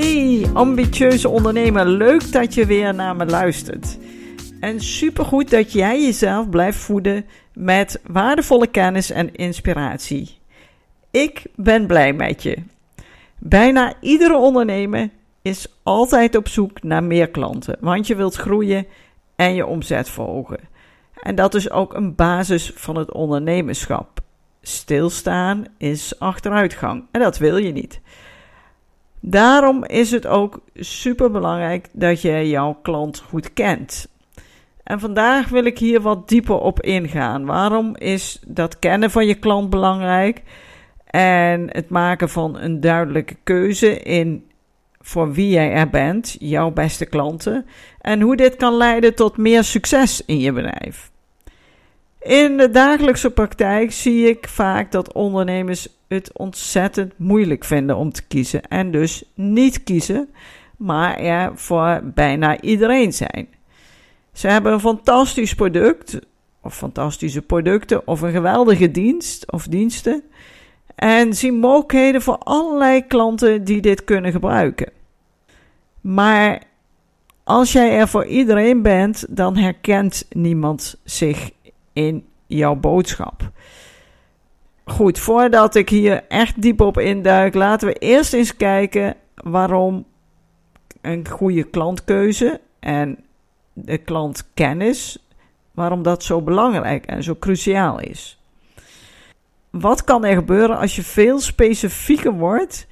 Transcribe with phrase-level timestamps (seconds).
[0.00, 3.98] Hey, ambitieuze ondernemer, leuk dat je weer naar me luistert.
[4.60, 10.38] En supergoed dat jij jezelf blijft voeden met waardevolle kennis en inspiratie.
[11.10, 12.56] Ik ben blij met je.
[13.38, 15.10] Bijna iedere ondernemer
[15.42, 18.86] is altijd op zoek naar meer klanten, want je wilt groeien
[19.36, 20.60] en je omzet verhogen.
[21.22, 24.20] En dat is ook een basis van het ondernemerschap.
[24.62, 28.00] Stilstaan is achteruitgang en dat wil je niet.
[29.20, 34.08] Daarom is het ook super belangrijk dat je jouw klant goed kent.
[34.82, 37.44] En vandaag wil ik hier wat dieper op ingaan.
[37.44, 40.42] Waarom is dat kennen van je klant belangrijk?
[41.04, 44.50] En het maken van een duidelijke keuze in
[45.00, 47.66] voor wie jij er bent, jouw beste klanten.
[48.00, 51.09] En hoe dit kan leiden tot meer succes in je bedrijf.
[52.20, 58.22] In de dagelijkse praktijk zie ik vaak dat ondernemers het ontzettend moeilijk vinden om te
[58.26, 60.28] kiezen en dus niet kiezen,
[60.76, 63.48] maar er voor bijna iedereen zijn.
[64.32, 66.18] Ze hebben een fantastisch product,
[66.62, 70.22] of fantastische producten, of een geweldige dienst of diensten,
[70.94, 74.92] en zien mogelijkheden voor allerlei klanten die dit kunnen gebruiken.
[76.00, 76.62] Maar
[77.44, 81.50] als jij er voor iedereen bent, dan herkent niemand zich
[81.92, 83.50] in jouw boodschap.
[84.84, 90.04] Goed, voordat ik hier echt diep op induik, laten we eerst eens kijken waarom
[91.00, 93.18] een goede klantkeuze en
[93.72, 95.28] de klantkennis,
[95.70, 98.40] waarom dat zo belangrijk en zo cruciaal is.
[99.70, 102.86] Wat kan er gebeuren als je veel specifieker wordt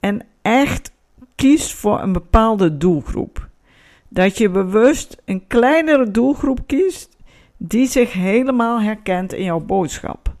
[0.00, 0.92] en echt
[1.34, 3.48] kiest voor een bepaalde doelgroep?
[4.08, 7.15] Dat je bewust een kleinere doelgroep kiest
[7.56, 10.34] die zich helemaal herkent in jouw boodschap.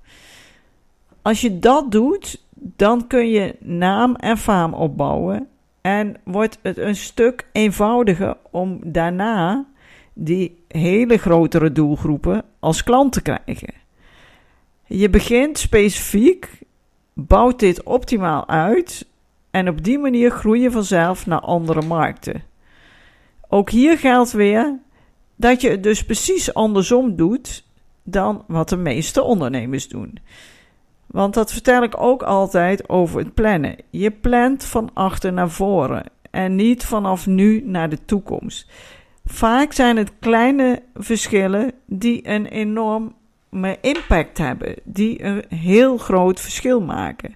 [1.22, 5.48] Als je dat doet, dan kun je naam en faam opbouwen
[5.80, 9.66] en wordt het een stuk eenvoudiger om daarna
[10.12, 13.74] die hele grotere doelgroepen als klant te krijgen.
[14.86, 16.60] Je begint specifiek,
[17.12, 19.06] bouwt dit optimaal uit
[19.50, 22.42] en op die manier groei je vanzelf naar andere markten.
[23.48, 24.78] Ook hier geldt weer
[25.36, 27.64] dat je het dus precies andersom doet
[28.02, 30.18] dan wat de meeste ondernemers doen.
[31.06, 33.76] Want dat vertel ik ook altijd over het plannen.
[33.90, 38.70] Je plant van achter naar voren en niet vanaf nu naar de toekomst.
[39.24, 46.80] Vaak zijn het kleine verschillen die een enorme impact hebben, die een heel groot verschil
[46.80, 47.34] maken.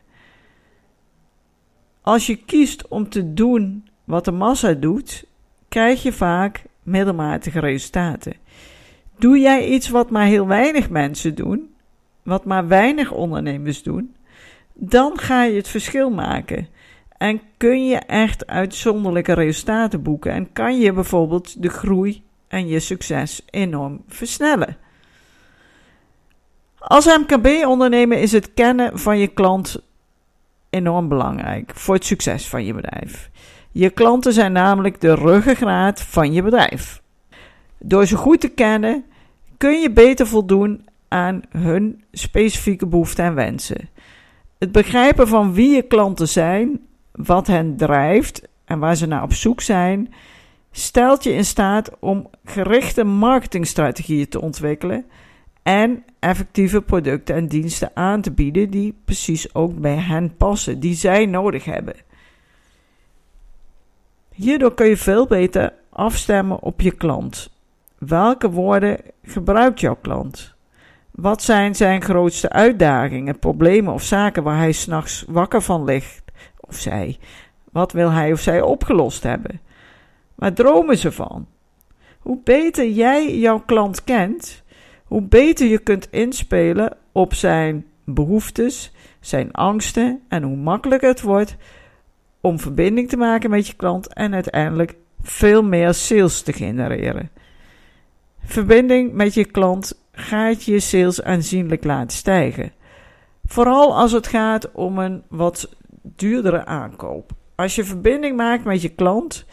[2.02, 5.24] Als je kiest om te doen wat de massa doet,
[5.68, 8.34] krijg je vaak middelmatige resultaten.
[9.18, 11.74] Doe jij iets wat maar heel weinig mensen doen,
[12.22, 14.14] wat maar weinig ondernemers doen,
[14.74, 16.68] dan ga je het verschil maken.
[17.16, 22.80] En kun je echt uitzonderlijke resultaten boeken en kan je bijvoorbeeld de groei en je
[22.80, 24.76] succes enorm versnellen.
[26.78, 29.82] Als MKB-ondernemer is het kennen van je klant
[30.70, 33.30] enorm belangrijk voor het succes van je bedrijf.
[33.72, 37.02] Je klanten zijn namelijk de ruggengraat van je bedrijf.
[37.78, 39.04] Door ze goed te kennen
[39.56, 43.88] kun je beter voldoen aan hun specifieke behoeften en wensen.
[44.58, 46.80] Het begrijpen van wie je klanten zijn,
[47.12, 50.14] wat hen drijft en waar ze naar op zoek zijn,
[50.70, 55.04] stelt je in staat om gerichte marketingstrategieën te ontwikkelen
[55.62, 60.94] en effectieve producten en diensten aan te bieden die precies ook bij hen passen, die
[60.94, 61.94] zij nodig hebben.
[64.40, 67.50] Hierdoor kun je veel beter afstemmen op je klant.
[67.98, 70.54] Welke woorden gebruikt jouw klant?
[71.10, 76.22] Wat zijn zijn grootste uitdagingen, problemen of zaken waar hij s'nachts wakker van ligt?
[76.60, 77.18] Of zij?
[77.72, 79.60] Wat wil hij of zij opgelost hebben?
[80.34, 81.46] Waar dromen ze van?
[82.18, 84.62] Hoe beter jij jouw klant kent,
[85.04, 91.56] hoe beter je kunt inspelen op zijn behoeftes, zijn angsten en hoe makkelijker het wordt
[92.40, 97.30] om verbinding te maken met je klant en uiteindelijk veel meer sales te genereren.
[98.44, 102.72] Verbinding met je klant gaat je sales aanzienlijk laten stijgen.
[103.44, 107.30] Vooral als het gaat om een wat duurdere aankoop.
[107.54, 109.44] Als je verbinding maakt met je klant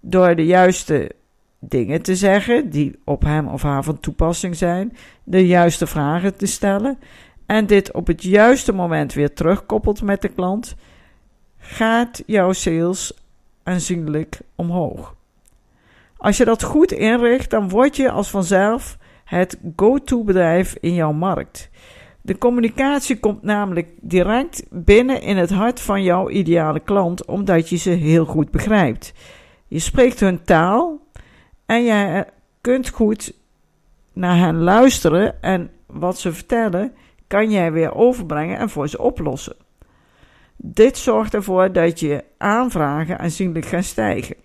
[0.00, 1.10] door de juiste
[1.58, 6.46] dingen te zeggen die op hem of haar van toepassing zijn, de juiste vragen te
[6.46, 6.98] stellen
[7.46, 10.74] en dit op het juiste moment weer terugkoppelt met de klant,
[11.62, 13.12] gaat jouw sales
[13.62, 15.14] aanzienlijk omhoog.
[16.16, 21.12] Als je dat goed inricht, dan word je als vanzelf het go-to bedrijf in jouw
[21.12, 21.70] markt.
[22.20, 27.76] De communicatie komt namelijk direct binnen in het hart van jouw ideale klant, omdat je
[27.76, 29.12] ze heel goed begrijpt.
[29.68, 31.00] Je spreekt hun taal
[31.66, 32.26] en je
[32.60, 33.34] kunt goed
[34.12, 36.94] naar hen luisteren en wat ze vertellen
[37.26, 39.56] kan jij weer overbrengen en voor ze oplossen.
[40.64, 44.36] Dit zorgt ervoor dat je aanvragen aanzienlijk gaan stijgen.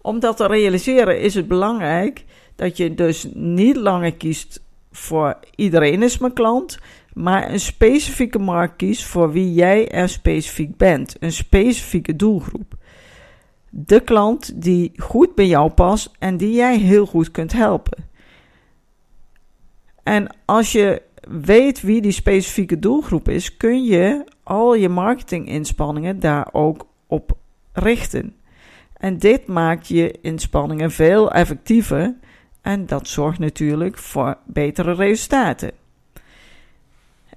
[0.00, 2.24] Om dat te realiseren is het belangrijk
[2.56, 6.78] dat je dus niet langer kiest voor iedereen is mijn klant,
[7.12, 12.74] maar een specifieke markt kiest voor wie jij er specifiek bent, een specifieke doelgroep.
[13.70, 18.04] De klant die goed bij jou past en die jij heel goed kunt helpen.
[20.02, 26.48] En als je weet wie die specifieke doelgroep is, kun je al je marketinginspanningen daar
[26.52, 27.36] ook op
[27.72, 28.36] richten.
[28.96, 32.14] En dit maakt je inspanningen veel effectiever
[32.62, 35.70] en dat zorgt natuurlijk voor betere resultaten.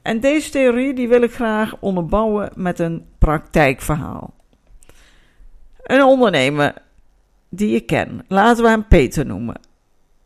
[0.02, 4.34] En deze theorie die wil ik graag onderbouwen met een praktijkverhaal.
[5.84, 6.74] Een ondernemer
[7.50, 9.60] die ik ken, laten we hem Peter noemen.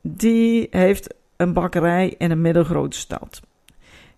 [0.02, 3.42] Die heeft een bakkerij in een middelgrote stad.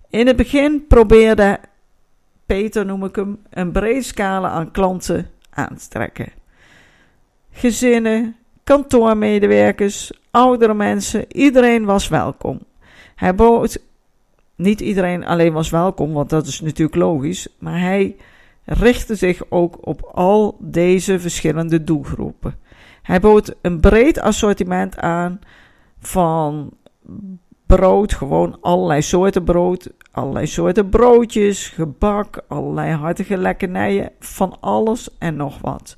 [0.09, 1.59] In het begin probeerde
[2.45, 6.31] Peter, noem ik hem, een brede scala aan klanten aan te trekken.
[7.51, 12.59] Gezinnen, kantoormedewerkers, oudere mensen, iedereen was welkom.
[13.15, 13.79] Hij bood,
[14.55, 18.15] niet iedereen alleen was welkom, want dat is natuurlijk logisch, maar hij
[18.65, 22.59] richtte zich ook op al deze verschillende doelgroepen.
[23.01, 25.39] Hij bood een breed assortiment aan
[25.99, 26.71] van
[27.65, 35.35] brood, gewoon allerlei soorten brood, allerlei soorten broodjes, gebak, allerlei hartige lekkernijen, van alles en
[35.35, 35.97] nog wat.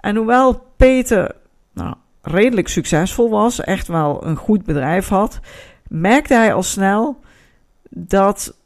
[0.00, 1.36] En hoewel Peter
[1.72, 5.40] nou, redelijk succesvol was, echt wel een goed bedrijf had,
[5.88, 7.20] merkte hij al snel
[7.90, 8.56] dat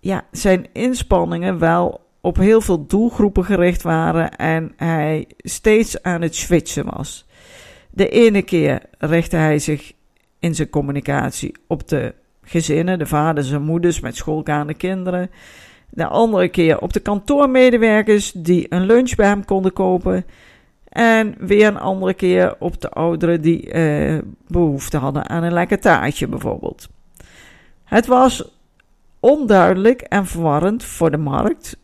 [0.00, 6.34] ja, zijn inspanningen wel op heel veel doelgroepen gericht waren en hij steeds aan het
[6.34, 7.26] switchen was.
[7.90, 9.92] De ene keer richtte hij zich
[10.38, 15.30] in zijn communicatie op de gezinnen, de vaders en moeders met schoolgaande kinderen.
[15.90, 20.24] De andere keer op de kantoormedewerkers die een lunch bij hem konden kopen.
[20.88, 25.80] En weer een andere keer op de ouderen die eh, behoefte hadden aan een lekker
[25.80, 26.88] taartje bijvoorbeeld.
[27.84, 28.50] Het was
[29.20, 31.76] onduidelijk en verwarrend voor de markt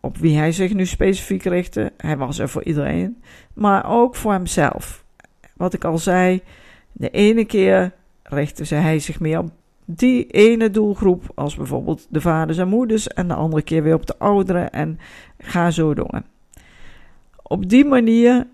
[0.00, 1.92] op wie hij zich nu specifiek richtte.
[1.96, 3.22] Hij was er voor iedereen,
[3.52, 5.04] maar ook voor hemzelf.
[5.56, 6.42] Wat ik al zei,
[6.92, 7.92] de ene keer
[8.22, 9.50] richtte hij zich meer op
[9.84, 14.06] die ene doelgroep, als bijvoorbeeld de vaders en moeders, en de andere keer weer op
[14.06, 14.98] de ouderen en
[15.38, 16.22] ga zo door.
[17.42, 18.46] Op die manier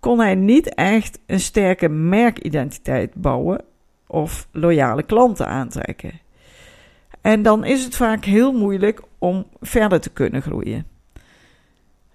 [0.00, 3.64] kon hij niet echt een sterke merkidentiteit bouwen
[4.06, 6.20] of loyale klanten aantrekken.
[7.20, 10.86] En dan is het vaak heel moeilijk om verder te kunnen groeien.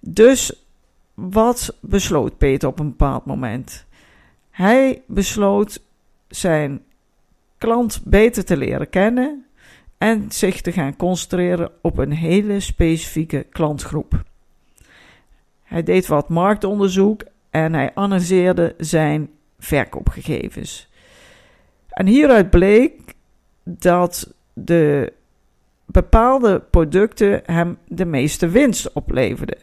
[0.00, 0.64] Dus
[1.14, 3.86] wat besloot Peter op een bepaald moment?
[4.50, 5.82] Hij besloot
[6.28, 6.82] zijn
[7.62, 9.46] klant beter te leren kennen
[9.98, 14.22] en zich te gaan concentreren op een hele specifieke klantgroep.
[15.62, 20.88] Hij deed wat marktonderzoek en hij analyseerde zijn verkoopgegevens.
[21.88, 23.14] En hieruit bleek
[23.64, 25.12] dat de
[25.86, 29.58] bepaalde producten hem de meeste winst opleverden.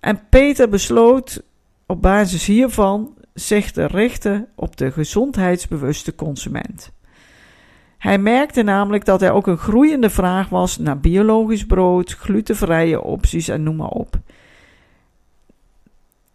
[0.00, 1.42] En Peter besloot
[1.86, 6.92] op basis hiervan zich te richten op de gezondheidsbewuste consument.
[7.98, 13.48] Hij merkte namelijk dat er ook een groeiende vraag was naar biologisch brood, glutenvrije opties
[13.48, 14.18] en noem maar op.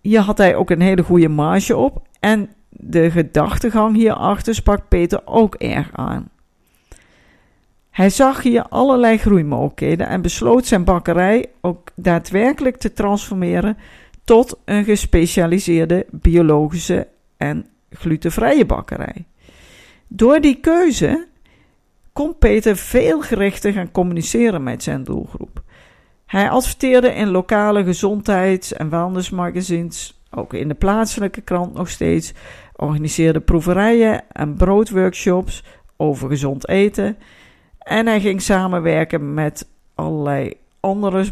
[0.01, 5.21] Hier had hij ook een hele goede marge op en de gedachtegang hierachter sprak Peter
[5.25, 6.29] ook erg aan.
[7.89, 13.77] Hij zag hier allerlei groeimogelijkheden en besloot zijn bakkerij ook daadwerkelijk te transformeren
[14.27, 17.07] tot een gespecialiseerde biologische
[17.37, 19.25] en glutenvrije bakkerij.
[20.07, 21.27] Door die keuze
[22.13, 25.61] kon Peter veel gerichter gaan communiceren met zijn doelgroep.
[26.25, 32.33] Hij adverteerde in lokale gezondheids- en wellnessmagazines, ook in de plaatselijke krant nog steeds,
[32.75, 35.63] organiseerde proeverijen en broodworkshops
[35.97, 37.17] over gezond eten.
[37.79, 41.25] En hij ging samenwerken met allerlei andere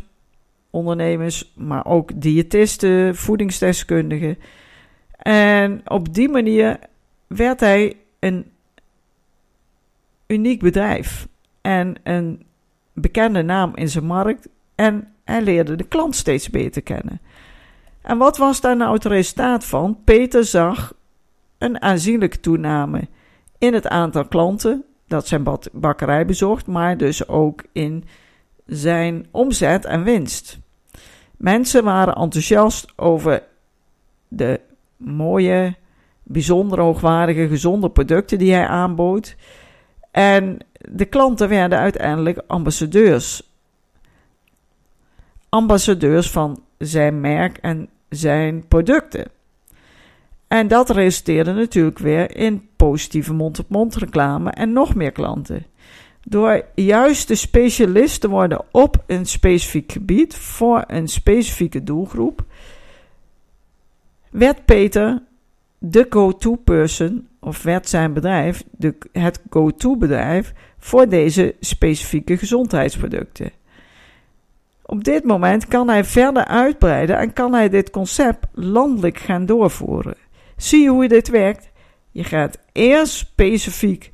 [0.75, 4.38] ondernemers, maar ook diëtisten, voedingsdeskundigen.
[5.17, 6.79] En op die manier
[7.27, 8.51] werd hij een
[10.27, 11.27] uniek bedrijf
[11.62, 12.46] en een
[12.94, 14.48] bekende naam in zijn markt.
[14.75, 17.20] En hij leerde de klant steeds beter kennen.
[18.01, 19.98] En wat was daar nou het resultaat van?
[20.03, 20.94] Peter zag
[21.58, 23.08] een aanzienlijke toename
[23.58, 28.03] in het aantal klanten dat zijn bakkerij bezocht, maar dus ook in
[28.65, 30.60] zijn omzet en winst.
[31.38, 33.44] Mensen waren enthousiast over
[34.27, 34.60] de
[34.98, 35.75] mooie,
[36.24, 39.36] bijzonder hoogwaardige, gezonde producten die hij aanbood.
[40.12, 40.58] En
[40.92, 43.54] de klanten werden uiteindelijk ambassadeurs.
[45.50, 49.27] Ambassadeurs van zijn merk en zijn producten.
[50.48, 55.65] En dat resulteerde natuurlijk weer in positieve mond-op-mond reclame en nog meer klanten.
[56.27, 62.44] Door juist de specialist te worden op een specifiek gebied voor een specifieke doelgroep,
[64.29, 65.22] werd Peter
[65.77, 73.51] de go-to person, of werd zijn bedrijf de, het go-to bedrijf voor deze specifieke gezondheidsproducten.
[74.82, 80.15] Op dit moment kan hij verder uitbreiden en kan hij dit concept landelijk gaan doorvoeren.
[80.58, 81.70] Zie je hoe dit werkt?
[82.12, 84.12] Je gaat eerst specifiek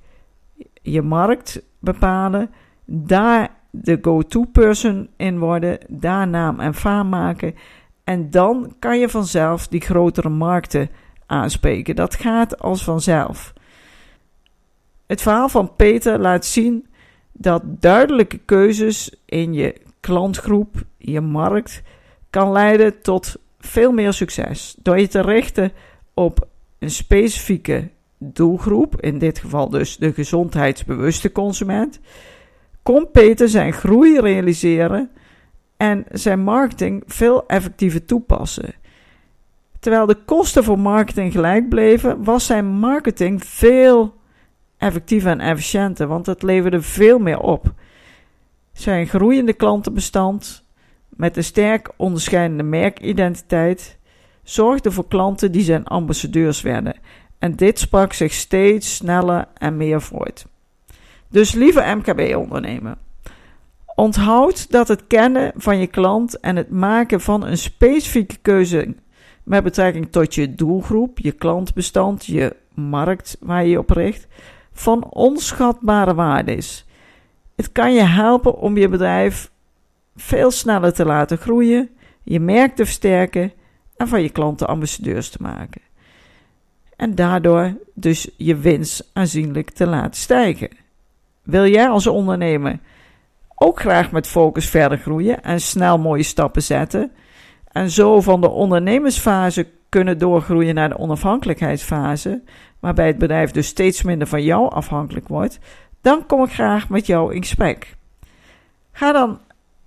[0.82, 2.50] je markt bepalen,
[2.86, 7.56] daar de go-to person in worden, daar naam en faam maken
[8.04, 10.90] en dan kan je vanzelf die grotere markten
[11.26, 11.96] aanspreken.
[11.96, 13.54] Dat gaat als vanzelf.
[15.06, 16.88] Het verhaal van Peter laat zien
[17.32, 21.82] dat duidelijke keuzes in je klantgroep, je markt,
[22.30, 24.76] kan leiden tot veel meer succes.
[24.82, 25.72] Door je te richten
[26.14, 26.48] op
[26.80, 27.90] een specifieke
[28.24, 32.00] doelgroep, in dit geval dus de gezondheidsbewuste consument,
[32.84, 35.10] kon Peter zijn groei realiseren
[35.78, 38.74] en zijn marketing veel effectiever toepassen.
[39.80, 44.14] Terwijl de kosten voor marketing gelijk bleven, was zijn marketing veel
[44.78, 47.74] effectiever en efficiënter, want het leverde veel meer op.
[48.74, 50.66] Zijn groeiende klantenbestand
[51.10, 53.98] met een sterk onderscheidende merkidentiteit
[54.44, 56.96] zorgde voor klanten die zijn ambassadeurs werden.
[57.42, 60.46] En dit sprak zich steeds sneller en meer voort.
[61.30, 62.98] Dus lieve MKB-ondernemer,
[63.96, 68.96] onthoud dat het kennen van je klant en het maken van een specifieke keuze
[69.44, 74.28] met betrekking tot je doelgroep, je klantbestand, je markt waar je je op richt,
[74.74, 76.86] van onschatbare waarde is.
[77.56, 79.52] Het kan je helpen om je bedrijf
[80.16, 81.90] veel sneller te laten groeien,
[82.24, 83.52] je merk te versterken
[83.98, 85.82] en van je klanten ambassadeurs te maken.
[87.02, 90.70] En daardoor dus je winst aanzienlijk te laten stijgen.
[91.42, 92.80] Wil jij als ondernemer
[93.56, 97.12] ook graag met focus verder groeien en snel mooie stappen zetten?
[97.72, 102.42] En zo van de ondernemersfase kunnen doorgroeien naar de onafhankelijkheidsfase,
[102.80, 105.60] waarbij het bedrijf dus steeds minder van jou afhankelijk wordt,
[106.02, 107.96] dan kom ik graag met jou in gesprek.
[108.92, 109.40] Ga dan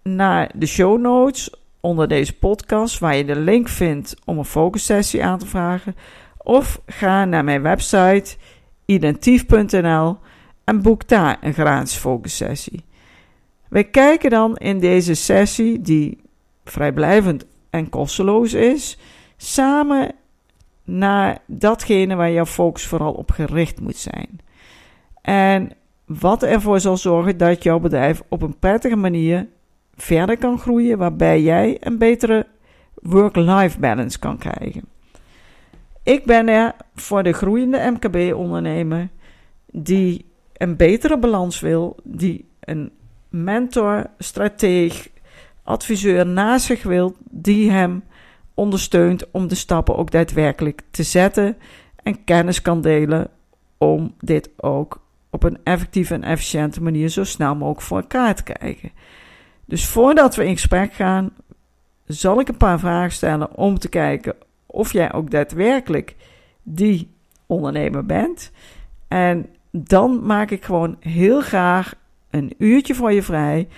[0.03, 5.25] naar de show notes onder deze podcast, waar je de link vindt om een focussessie
[5.25, 5.97] aan te vragen.
[6.45, 8.37] Of ga naar mijn website
[8.85, 10.19] identief.nl
[10.65, 12.85] en boek daar een gratis focussessie.
[13.69, 16.21] Wij kijken dan in deze sessie, die
[16.65, 18.99] vrijblijvend en kosteloos is,
[19.37, 20.15] samen
[20.85, 24.41] naar datgene waar jouw focus vooral op gericht moet zijn.
[25.23, 25.71] En
[26.07, 29.49] wat ervoor zal zorgen dat jouw bedrijf op een prettige manier
[29.95, 32.47] verder kan groeien, waarbij jij een betere
[32.95, 34.94] work-life balance kan krijgen.
[36.05, 39.09] Ik ben er voor de groeiende MKB-ondernemer
[39.67, 42.91] die een betere balans wil, die een
[43.29, 45.09] mentor, strateeg,
[45.63, 48.05] adviseur naast zich wil, die hem
[48.55, 51.57] ondersteunt om de stappen ook daadwerkelijk te zetten
[52.03, 53.31] en kennis kan delen
[53.79, 58.43] om dit ook op een effectieve en efficiënte manier zo snel mogelijk voor elkaar te
[58.43, 58.91] krijgen.
[59.65, 61.31] Dus voordat we in gesprek gaan,
[62.07, 64.35] zal ik een paar vragen stellen om te kijken
[64.75, 66.17] of jij ook daadwerkelijk
[66.63, 67.11] die
[67.47, 68.51] ondernemer bent.
[69.09, 71.95] En dan maak ik gewoon heel graag
[72.31, 73.69] een uurtje voor je vrij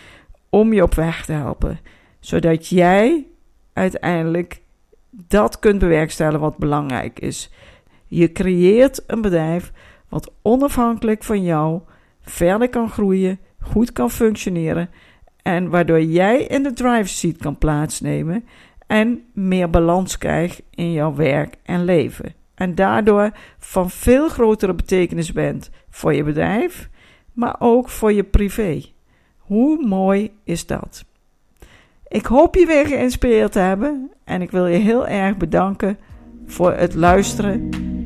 [0.50, 1.78] om je op weg te helpen.
[2.20, 3.26] Zodat jij
[3.72, 4.60] uiteindelijk
[5.10, 7.50] dat kunt bewerkstelligen wat belangrijk is.
[8.06, 9.72] Je creëert een bedrijf
[10.08, 11.80] wat onafhankelijk van jou
[12.20, 14.90] verder kan groeien, goed kan functioneren
[15.42, 18.44] en waardoor jij in de drive seat kan plaatsnemen
[18.86, 22.34] en meer balans krijgt in jouw werk en leven.
[22.54, 26.88] En daardoor van veel grotere betekenis bent voor je bedrijf,
[27.32, 28.82] maar ook voor je privé.
[29.38, 31.04] Hoe mooi is dat?
[32.08, 35.98] Ik hoop je weer geïnspireerd te hebben en ik wil je heel erg bedanken
[36.46, 37.70] voor het luisteren